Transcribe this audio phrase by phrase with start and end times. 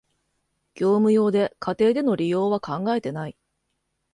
[0.73, 3.37] 業務用で、家庭での利用は考えてない